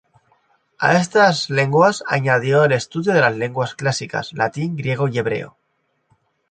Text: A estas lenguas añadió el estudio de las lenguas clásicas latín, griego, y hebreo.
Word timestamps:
A 0.79 0.95
estas 0.97 1.47
lenguas 1.51 2.03
añadió 2.07 2.63
el 2.63 2.71
estudio 2.71 3.13
de 3.13 3.21
las 3.21 3.37
lenguas 3.37 3.75
clásicas 3.75 4.33
latín, 4.33 4.75
griego, 4.75 5.07
y 5.07 5.19
hebreo. 5.19 5.55